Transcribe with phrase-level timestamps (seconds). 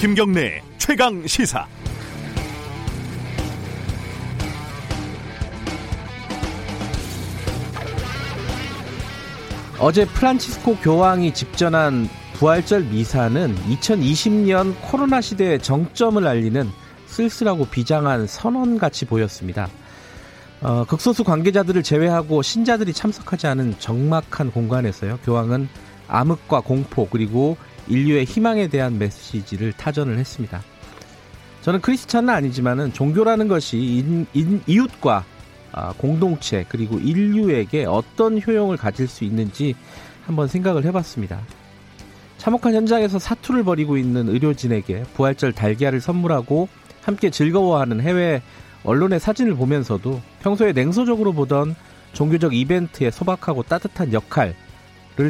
[0.00, 1.66] 김경래 최강 시사.
[9.78, 16.66] 어제 프란치스코 교황이 집전한 부활절 미사는 2020년 코로나 시대의 정점을 알리는
[17.04, 19.68] 쓸쓸하고 비장한 선언같이 보였습니다.
[20.62, 25.18] 어, 극소수 관계자들을 제외하고 신자들이 참석하지 않은 적막한 공간에서요.
[25.26, 25.68] 교황은
[26.08, 27.58] 암흑과 공포 그리고
[27.88, 30.62] 인류의 희망에 대한 메시지를 타전을 했습니다.
[31.62, 35.24] 저는 크리스찬은 아니지만은 종교라는 것이 인, 인, 이웃과
[35.72, 39.74] 아, 공동체 그리고 인류에게 어떤 효용을 가질 수 있는지
[40.26, 41.40] 한번 생각을 해봤습니다.
[42.38, 46.68] 참혹한 현장에서 사투를 벌이고 있는 의료진에게 부활절 달걀을 선물하고
[47.02, 48.42] 함께 즐거워하는 해외
[48.82, 51.74] 언론의 사진을 보면서도 평소에 냉소적으로 보던
[52.14, 54.54] 종교적 이벤트의 소박하고 따뜻한 역할을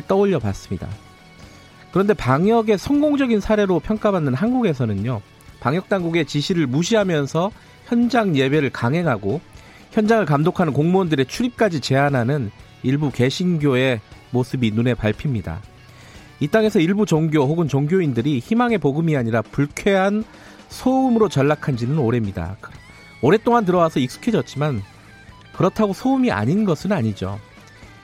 [0.06, 0.88] 떠올려 봤습니다.
[1.92, 5.20] 그런데 방역의 성공적인 사례로 평가받는 한국에서는요,
[5.60, 7.50] 방역 당국의 지시를 무시하면서
[7.86, 9.40] 현장 예배를 강행하고
[9.90, 12.50] 현장을 감독하는 공무원들의 출입까지 제한하는
[12.82, 15.60] 일부 개신교의 모습이 눈에 밟힙니다.
[16.38, 20.24] 이 땅에서 일부 종교 혹은 종교인들이 희망의 복음이 아니라 불쾌한
[20.68, 22.56] 소음으로 전락한 지는 오래입니다.
[23.20, 24.82] 오랫동안 들어와서 익숙해졌지만
[25.52, 27.38] 그렇다고 소음이 아닌 것은 아니죠.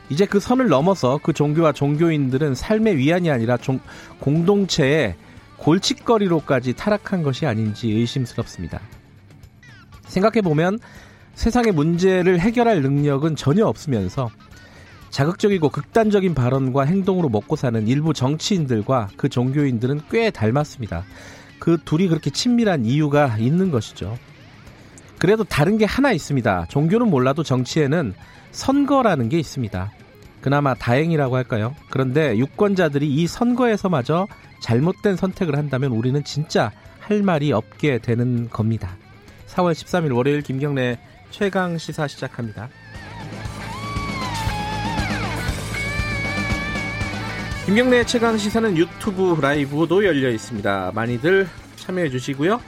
[0.09, 3.81] 이제 그 선을 넘어서 그 종교와 종교인들은 삶의 위안이 아니라 종,
[4.21, 5.17] 공동체의
[5.57, 8.81] 골칫거리로까지 타락한 것이 아닌지 의심스럽습니다.
[10.07, 10.79] 생각해보면
[11.35, 14.31] 세상의 문제를 해결할 능력은 전혀 없으면서
[15.11, 21.05] 자극적이고 극단적인 발언과 행동으로 먹고 사는 일부 정치인들과 그 종교인들은 꽤 닮았습니다.
[21.59, 24.17] 그 둘이 그렇게 친밀한 이유가 있는 것이죠.
[25.27, 26.67] 그래도 다른 게 하나 있습니다.
[26.69, 28.15] 종교는 몰라도 정치에는
[28.53, 29.91] 선거라는 게 있습니다.
[30.41, 31.75] 그나마 다행이라고 할까요?
[31.91, 34.29] 그런데 유권자들이 이 선거에서마저
[34.63, 36.71] 잘못된 선택을 한다면 우리는 진짜
[37.01, 38.97] 할 말이 없게 되는 겁니다.
[39.49, 40.97] 4월 13일 월요일 김경래
[41.33, 42.69] 최강 시사 시작합니다.
[47.65, 50.93] 김경래 최강 시사는 유튜브 라이브도 열려 있습니다.
[50.95, 52.61] 많이들 참여해 주시고요.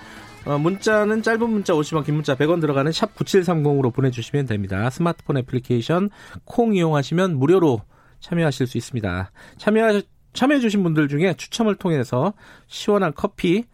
[0.48, 4.88] 어, 문자는 짧은 문자 50원, 긴 문자 100원 들어가는 샵 9730으로 보내주시면 됩니다.
[4.88, 6.08] 스마트폰 애플리케이션
[6.46, 7.82] 콩 이용하시면 무료로
[8.20, 9.30] 참여하실 수 있습니다.
[9.58, 10.00] 참여,
[10.32, 12.32] 참여해주신 분들 중에 추첨을 통해서
[12.66, 13.64] 시원한 커피,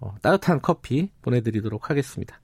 [0.00, 2.40] 어, 따뜻한 커피 보내드리도록 하겠습니다.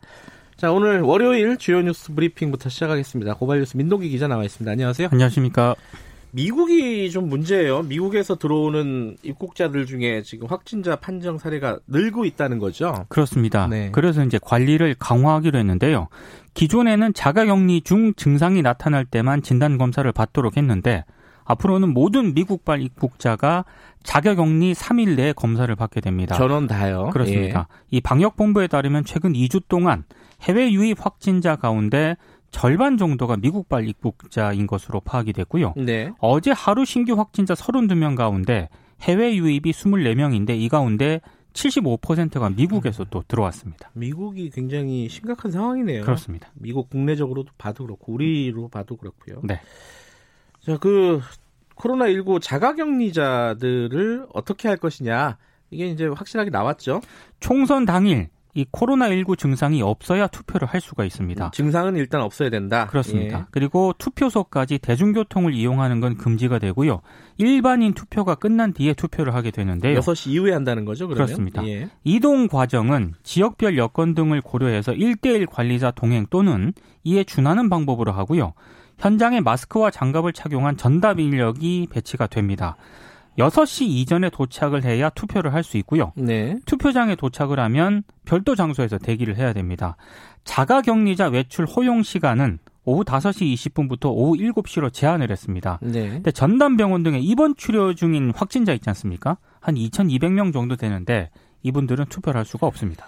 [0.58, 3.34] 자, 오늘 월요일 주요 뉴스 브리핑부터 시작하겠습니다.
[3.36, 4.70] 고발 뉴스 민동기 기자 나와 있습니다.
[4.70, 5.08] 안녕하세요.
[5.12, 5.74] 안녕하십니까.
[6.30, 7.82] 미국이 좀 문제예요.
[7.82, 13.06] 미국에서 들어오는 입국자들 중에 지금 확진자 판정 사례가 늘고 있다는 거죠.
[13.08, 13.66] 그렇습니다.
[13.66, 13.90] 네.
[13.92, 16.08] 그래서 이제 관리를 강화하기로 했는데요.
[16.54, 21.04] 기존에는 자가격리 중 증상이 나타날 때만 진단 검사를 받도록 했는데
[21.44, 23.64] 앞으로는 모든 미국발 입국자가
[24.02, 26.34] 자가격리 3일 내에 검사를 받게 됩니다.
[26.34, 27.10] 전원 다요.
[27.12, 27.68] 그렇습니다.
[27.70, 27.96] 예.
[27.96, 30.04] 이 방역본부에 따르면 최근 2주 동안
[30.42, 32.16] 해외 유입 확진자 가운데
[32.50, 35.74] 절반 정도가 미국발 입국자인 것으로 파악이 됐고요.
[35.76, 36.12] 네.
[36.18, 38.68] 어제 하루 신규 확진자 32명 가운데
[39.02, 41.20] 해외 유입이 24명인데 이 가운데
[41.52, 43.90] 75%가 미국에서 또 들어왔습니다.
[43.94, 46.02] 미국이 굉장히 심각한 상황이네요.
[46.02, 46.50] 그렇습니다.
[46.54, 49.40] 미국 국내적으로도 봐도 그렇고 우리로 봐도 그렇고요.
[49.44, 49.60] 네.
[50.60, 51.20] 자, 그
[51.74, 55.38] 코로나 19 자가 격리자들을 어떻게 할 것이냐.
[55.70, 57.00] 이게 이제 확실하게 나왔죠.
[57.40, 61.44] 총선 당일 이 코로나19 증상이 없어야 투표를 할 수가 있습니다.
[61.46, 62.86] 음, 증상은 일단 없어야 된다.
[62.86, 63.40] 그렇습니다.
[63.40, 63.44] 예.
[63.50, 67.00] 그리고 투표소까지 대중교통을 이용하는 건 금지가 되고요.
[67.36, 70.00] 일반인 투표가 끝난 뒤에 투표를 하게 되는데요.
[70.00, 71.26] 6시 이후에 한다는 거죠, 그러면?
[71.26, 71.66] 그렇습니다.
[71.66, 71.88] 예.
[72.04, 76.72] 이동 과정은 지역별 여건 등을 고려해서 1대1 관리자 동행 또는
[77.04, 78.54] 이에 준하는 방법으로 하고요.
[78.98, 82.76] 현장에 마스크와 장갑을 착용한 전담 인력이 배치가 됩니다.
[83.38, 86.12] 6시 이전에 도착을 해야 투표를 할 수 있고요.
[86.16, 86.56] 네.
[86.66, 89.96] 투표장에 도착을 하면 별도 장소에서 대기를 해야 됩니다.
[90.44, 95.78] 자가 격리자 외출 허용 시간은 오후 5시 20분부터 오후 7시로 제한을 했습니다.
[95.82, 96.08] 네.
[96.08, 99.36] 근데 전담 병원 등에 입원 치료 중인 확진자 있지 않습니까?
[99.60, 101.30] 한 2,200명 정도 되는데
[101.62, 103.06] 이분들은 투표를 할 수가 없습니다.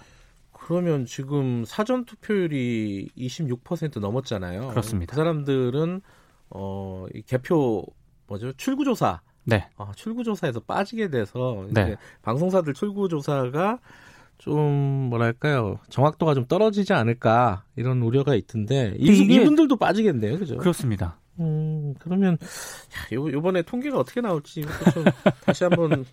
[0.53, 4.69] 그러면 지금 사전 투표율이 26% 넘었잖아요.
[4.69, 5.13] 그렇습니다.
[5.13, 6.03] 그 사람들은
[6.51, 7.85] 어, 이 개표
[8.27, 8.53] 뭐죠?
[8.53, 9.69] 출구조사 네.
[9.77, 11.97] 아, 출구조사에서 빠지게 돼서 네.
[12.23, 13.79] 방송사들 출구조사가
[14.39, 14.63] 좀
[15.11, 20.57] 뭐랄까요 정확도가 좀 떨어지지 않을까 이런 우려가 있던데 이, 이분들도 빠지겠네요, 그죠?
[20.57, 21.19] 그렇습니다.
[21.39, 24.63] 음 그러면 야, 요, 요번에 통계가 어떻게 나올지
[24.95, 25.05] 좀
[25.45, 26.05] 다시 한번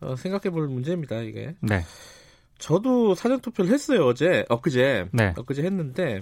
[0.00, 1.54] 어, 생각해볼 문제입니다, 이게.
[1.60, 1.82] 네.
[2.58, 5.34] 저도 사전 투표를 했어요 어제 엊그제 네.
[5.36, 6.20] 엊그제 했는데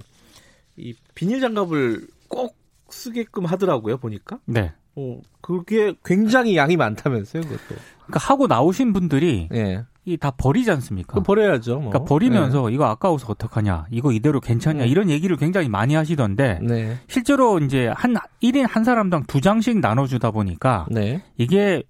[0.76, 2.56] 이 비닐 장갑을 꼭
[2.88, 4.38] 쓰게끔 하더라고요 보니까.
[4.46, 4.72] 네.
[4.94, 7.80] 어, 그게 굉장히 양이 많다면서요, 그것도.
[8.06, 9.84] 그러니까 하고 나오신 분들이 예.
[10.04, 11.14] 이다 버리지 않습니까?
[11.14, 11.78] 그 버려야죠.
[11.78, 11.90] 뭐.
[11.90, 12.74] 그러니까 버리면서 네.
[12.74, 14.88] 이거 아까워서 어떡하냐, 이거 이대로 괜찮냐 네.
[14.88, 16.98] 이런 얘기를 굉장히 많이 하시던데 네.
[17.06, 21.22] 실제로 이제 한 1인 한 사람당 두 장씩 나눠주다 보니까 네.
[21.36, 21.84] 이게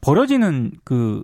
[0.00, 1.22] 버려지는 그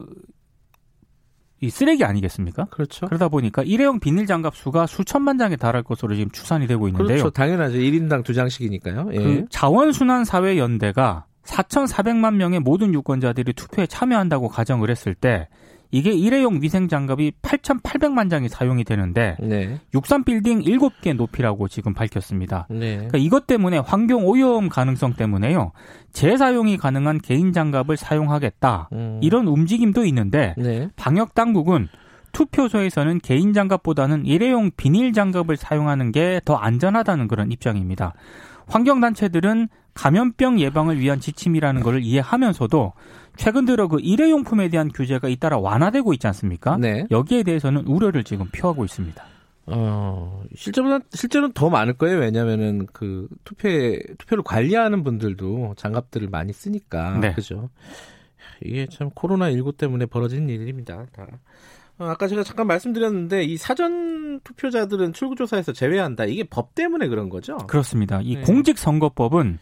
[1.60, 2.66] 이 쓰레기 아니겠습니까?
[2.66, 3.06] 그렇죠.
[3.06, 7.18] 그러다 보니까 일회용 비닐 장갑 수가 수천만 장에 달할 것으로 지금 추산이 되고 있는데요.
[7.18, 7.30] 그렇죠.
[7.30, 7.78] 당연하죠.
[7.78, 9.08] 1인당 두 장씩이니까요.
[9.12, 9.18] 예.
[9.18, 15.48] 그 자원순환사회연대가 4,400만 명의 모든 유권자들이 투표에 참여한다고 가정을 했을 때
[15.90, 19.80] 이게 일회용 위생 장갑이 8,800만 장이 사용이 되는데 네.
[19.94, 22.66] 63 빌딩 7개 높이라고 지금 밝혔습니다.
[22.70, 22.94] 네.
[22.96, 25.72] 그러니까 이것 때문에 환경 오염 가능성 때문에요.
[26.12, 28.90] 재사용이 가능한 개인 장갑을 사용하겠다.
[28.92, 29.20] 음.
[29.22, 30.88] 이런 움직임도 있는데 네.
[30.96, 31.88] 방역 당국은
[32.32, 38.12] 투표소에서는 개인 장갑보다는 일회용 비닐 장갑을 사용하는 게 더 안전하다는 그런 입장입니다.
[38.66, 42.92] 환경 단체들은 감염병 예방을 위한 지침이라는 것을 이해하면서도
[43.34, 46.78] 최근 들어 그 일회용품에 대한 규제가 잇따라 완화되고 있지 않습니까?
[46.78, 47.04] 네.
[47.10, 49.24] 여기에 대해서는 우려를 지금 표하고 있습니다.
[49.66, 52.18] 어, 실제보다, 실제로는 더 많을 거예요.
[52.18, 57.18] 왜냐면은 그 투표에, 투표를 관리하는 분들도 장갑들을 많이 쓰니까.
[57.18, 57.32] 네.
[57.34, 57.68] 그죠.
[58.62, 61.06] 이게 참 코로나19 때문에 벌어진 일입니다.
[61.12, 61.26] 다.
[61.98, 66.24] 어, 아까 제가 잠깐 말씀드렸는데 이 사전 투표자들은 출구조사에서 제외한다.
[66.26, 67.56] 이게 법 때문에 그런 거죠?
[67.66, 68.20] 그렇습니다.
[68.22, 68.42] 이 네.
[68.42, 69.58] 공직선거법은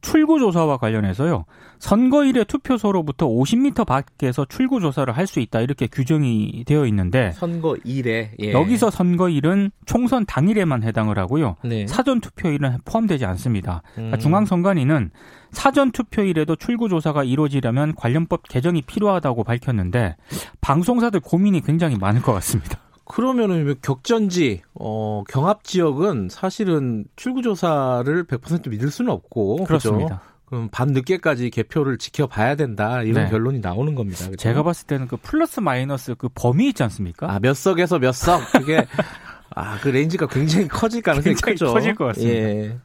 [0.00, 1.44] 출구 조사와 관련해서요.
[1.78, 8.30] 선거일에 투표소로부터 50m 밖에서 출구 조사를 할 수 있다 이렇게 규정이 되어 있는데 선거 일에
[8.40, 8.52] 예.
[8.52, 11.56] 여기서 선거일은 총선 당일에만 해당을 하고요.
[11.64, 11.86] 네.
[11.88, 13.82] 사전 투표일은 포함되지 않습니다.
[13.94, 14.20] 그러니까 음.
[14.20, 15.10] 중앙선관위는
[15.50, 20.16] 사전 투표일에도 출구 조사가 이루어지려면 관련법 개정이 필요하다고 밝혔는데
[20.60, 22.78] 방송사들 고민이 굉장히 많을 것 같습니다.
[23.06, 29.56] 그러면은 격전지, 어, 경합 지역은 사실은 출구조사를 100% 믿을 수는 없고.
[29.58, 29.64] 그죠?
[29.66, 30.22] 그렇습니다.
[30.46, 33.30] 그럼 밤 늦게까지 개표를 지켜봐야 된다 이런 네.
[33.30, 34.24] 결론이 나오는 겁니다.
[34.26, 34.36] 그죠?
[34.36, 37.32] 제가 봤을 때는 그 플러스 마이너스 그 범위 있지 않습니까?
[37.32, 38.40] 아, 몇 석에서 몇 석.
[38.52, 38.86] 그게
[39.50, 41.72] 아, 그 range가 굉장히 커질 가능성이 굉장히 크죠.
[41.72, 42.36] 커질 것 같습니다.
[42.38, 42.78] 예.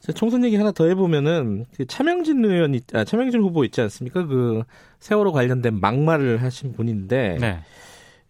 [0.00, 4.24] 자, 총선 얘기 하나 더 해보면은 그 차명진 의원, 있- 아, 차명진 후보 있지 않습니까?
[4.26, 4.62] 그
[5.00, 7.58] 세월호 관련된 막말을 하신 분인데, 네.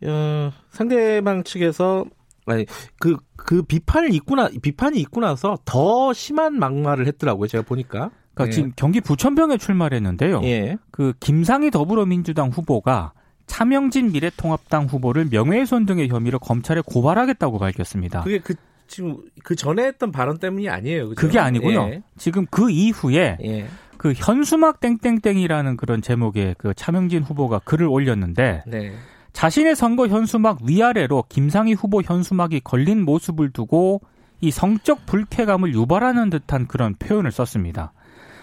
[0.05, 2.05] 어, 상대방 측에서
[2.47, 2.67] 아니
[2.99, 7.47] 그그 비판을 있고 나 비판이 있고 나서 더 심한 막말을 했더라고요.
[7.47, 8.11] 제가 보니까.
[8.35, 8.51] 그러니까 예.
[8.51, 10.41] 지금 경기 부천병에 출마를 했는데요.
[10.45, 10.79] 예.
[10.91, 13.13] 그 김상희 더불어민주당 후보가
[13.47, 18.23] 차명진 미래통합당 후보를 명예훼손 등의 혐의로 검찰에 고발하겠다고 밝혔습니다.
[18.23, 18.55] 그게 그
[18.87, 21.11] 지금 그 전에 했던 발언 때문이 아니에요.
[21.11, 21.21] 그죠?
[21.21, 21.81] 그게 아니고요.
[21.83, 22.03] 예.
[22.17, 23.67] 지금 그 이후에 예.
[23.97, 28.93] 그 현수막 땡땡땡이라는 그런 제목의 그 차명진 후보가 글을 올렸는데 네.
[29.39, 34.01] 자신의 선거 현수막 위아래로 김상희 후보 현수막이 걸린 모습을 두고
[34.41, 37.93] 이 성적 불쾌감을 유발하는 듯한 그런 표현을 썼습니다.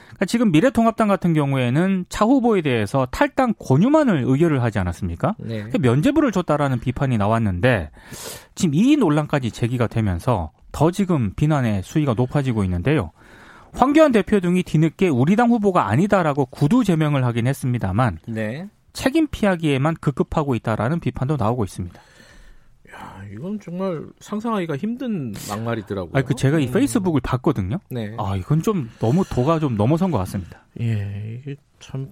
[0.05, 5.35] 그러니까 지금 미래통합당 같은 경우에는 차 후보에 대해서 탈당 권유만을 의결을 하지 않았습니까?
[5.37, 5.55] 네.
[5.55, 7.91] 그러니까 면죄부를 줬다라는 비판이 나왔는데
[8.55, 13.11] 지금 이 논란까지 제기가 되면서 더 지금 비난의 수위가 높아지고 있는데요.
[13.73, 18.69] 황교안 대표 등이 뒤늦게 우리 당 후보가 아니다라고 구두 제명을 하긴 했습니다만 네.
[18.95, 22.01] 책임 피하기에만 급급하고 있다라는 비판도 나오고 있습니다.
[22.97, 26.11] 아, 이건 정말 상상하기가 힘든 막말이더라고요.
[26.13, 26.71] 아, 그 제가 이 음.
[26.71, 27.77] 페이스북을 봤거든요.
[27.89, 28.15] 네.
[28.17, 30.65] 아, 이건 좀 너무 도가 좀 넘어선 것 같습니다.
[30.79, 32.11] 예, 이게 참,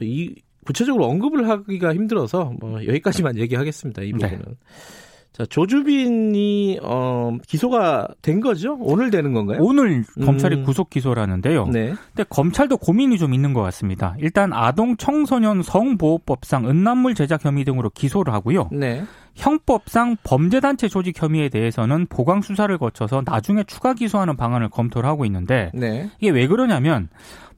[0.00, 0.34] 이,
[0.64, 4.30] 구체적으로 언급을 하기가 힘들어서, 뭐, 여기까지만 얘기하겠습니다, 이 네.
[4.30, 4.56] 부분은.
[5.32, 8.76] 자, 조주빈이, 어, 기소가 된 거죠?
[8.80, 9.60] 오늘 되는 건가요?
[9.62, 10.64] 오늘 검찰이 음.
[10.64, 11.66] 구속 기소라는데요.
[11.68, 11.94] 네.
[12.14, 14.14] 근데 검찰도 고민이 좀 있는 것 같습니다.
[14.18, 18.68] 일단 아동 청소년 성보호법상 음란물 제작 혐의 등으로 기소를 하고요.
[18.72, 19.04] 네.
[19.34, 25.70] 형법상 범죄단체 조직 혐의에 대해서는 보강 수사를 거쳐서 나중에 추가 기소하는 방안을 검토를 하고 있는데
[25.72, 26.10] 네.
[26.20, 27.08] 이게 왜 그러냐면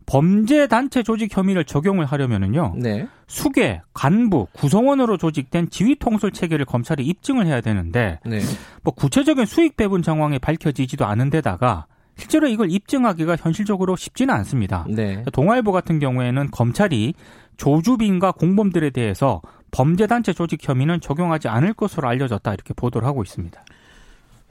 [0.07, 2.75] 범죄 단체 조직 혐의를 적용을 하려면은요.
[2.77, 3.07] 네.
[3.27, 8.41] 수계, 간부, 구성원으로 조직된 지휘 통솔 체계를 검찰이 입증을 해야 되는데 네.
[8.83, 14.87] 뭐 구체적인 수익 배분 정황이 밝혀지지도 않은 데다가 실제로 이걸 입증하기가 현실적으로 쉽지는 않습니다.
[14.89, 15.25] 네.
[15.33, 17.15] 동아일보 같은 경우에는 검찰이
[17.57, 23.65] 조주빈과 공범들에 대해서 범죄 단체 조직 혐의는 적용하지 않을 것으로 알려졌다 이렇게 보도를 하고 있습니다.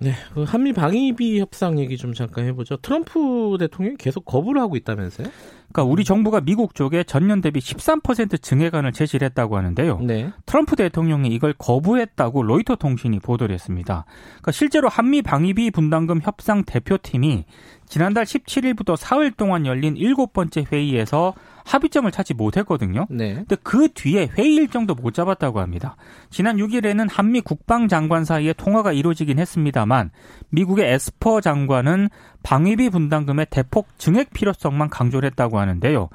[0.04, 0.12] 네.
[0.34, 2.78] 그 한미 방위비 협상 얘기 좀 잠깐 해보죠.
[2.78, 5.28] 트럼프 대통령이 계속 거부를 하고 있다면서요?
[5.74, 10.00] 그러니까 우리 정부가 미국 쪽에 전년 대비 13% 증액안을 제시를 했다고 하는데요.
[10.02, 10.32] 네.
[10.46, 14.06] 트럼프 대통령이 이걸 거부했다고 로이터 통신이 보도를 했습니다.
[14.28, 17.46] 그러니까 실제로 한미 방위비 분담금 협상 대표팀이
[17.88, 21.34] 지난달 17일부터 사흘 동안 열린 일곱 번째 회의에서
[21.66, 23.08] 합의점을 찾지 못했거든요.
[23.10, 23.36] 네.
[23.36, 25.96] 근데 그 뒤에 회의 일정도 못 잡았다고 합니다.
[26.30, 30.12] 지난 6일에는 한미 국방장관 사이에 통화가 이루어지긴 했습니다만
[30.50, 32.10] 미국의 에스퍼 장관은
[32.44, 36.10] 방위비 분담금의 대폭 증액 필요성만 강조를 했다고 하는데요.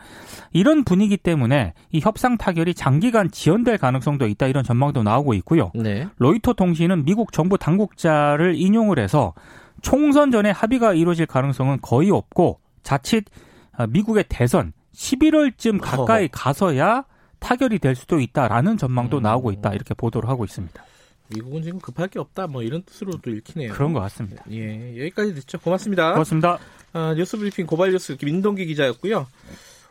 [0.52, 5.72] 이런 분위기 때문에 이 협상 타결이 장기간 지연될 가능성도 있다 이런 전망도 나오고 있고요.
[5.74, 6.06] 네.
[6.18, 9.34] 로이터 통신은 미국 정부 당국자를 인용을 해서
[9.82, 13.24] 총선 전에 합의가 이루어질 가능성은 거의 없고 자칫
[13.72, 16.28] 아, 미국의 대선 11월쯤 가까이.
[16.28, 17.04] 가서야
[17.38, 19.22] 타결이 될 수도 있다라는 전망도 음.
[19.22, 20.82] 나오고 있다 이렇게 보도를 하고 있습니다.
[21.28, 22.46] 미국은 지금 급할 게 없다.
[22.46, 23.72] 뭐 이런 뜻으로도 읽히네요.
[23.72, 24.44] 그런 것 같습니다.
[24.50, 25.58] 예, 여기까지 듣죠.
[25.58, 26.12] 고맙습니다.
[26.12, 26.58] 고맙습니다.
[26.92, 29.26] 아, 뉴스 브리핑 고발 뉴스 민동기 기자였고요.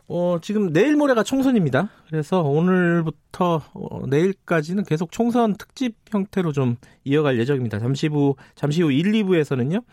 [0.08, 1.90] 어, 지금 내일 모레가 총선입니다.
[2.08, 7.78] 그래서 오늘부터 어, 내일까지는 계속 총선 특집 형태로 좀 이어갈 예정입니다.
[7.78, 9.84] 잠시 후 잠시 후 1, 2부에서는요.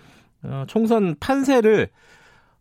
[0.43, 1.89] 어, 총선 판세를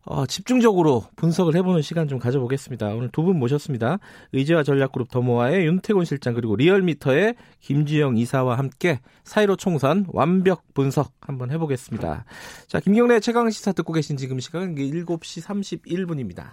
[0.05, 2.93] 어, 집중적으로 분석을 해보는 시간 좀 가져보겠습니다.
[2.93, 3.97] 오늘 두 분 모셨습니다.
[4.33, 11.49] 의제와 전략그룹 더모아의 윤태곤 실장 그리고 리얼미터의 김주영 이사와 함께 사이로 총선 완벽 분석 한번
[11.49, 12.25] 해보겠습니다.
[12.67, 16.51] 자, 김경래 최강 시사 듣고 계신 지금 시각은 7시 31분입니다.